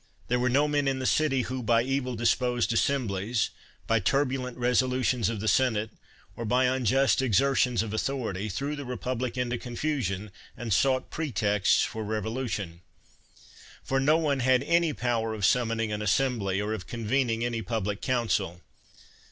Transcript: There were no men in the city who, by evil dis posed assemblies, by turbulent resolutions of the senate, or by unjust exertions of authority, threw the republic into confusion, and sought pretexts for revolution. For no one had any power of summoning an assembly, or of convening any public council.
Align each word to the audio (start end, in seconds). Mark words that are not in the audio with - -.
There 0.29 0.39
were 0.39 0.49
no 0.49 0.67
men 0.67 0.87
in 0.87 0.97
the 0.97 1.05
city 1.05 1.43
who, 1.43 1.61
by 1.61 1.83
evil 1.83 2.15
dis 2.15 2.33
posed 2.33 2.73
assemblies, 2.73 3.51
by 3.85 3.99
turbulent 3.99 4.57
resolutions 4.57 5.29
of 5.29 5.39
the 5.41 5.47
senate, 5.47 5.91
or 6.35 6.43
by 6.43 6.65
unjust 6.65 7.21
exertions 7.21 7.83
of 7.83 7.93
authority, 7.93 8.49
threw 8.49 8.75
the 8.75 8.83
republic 8.83 9.37
into 9.37 9.59
confusion, 9.59 10.31
and 10.57 10.73
sought 10.73 11.11
pretexts 11.11 11.83
for 11.83 12.03
revolution. 12.03 12.81
For 13.83 13.99
no 13.99 14.17
one 14.17 14.39
had 14.39 14.63
any 14.63 14.91
power 14.91 15.35
of 15.35 15.45
summoning 15.45 15.91
an 15.91 16.01
assembly, 16.01 16.59
or 16.59 16.73
of 16.73 16.87
convening 16.87 17.45
any 17.45 17.61
public 17.61 18.01
council. 18.01 18.61